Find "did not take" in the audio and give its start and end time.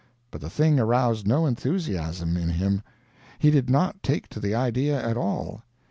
3.51-4.27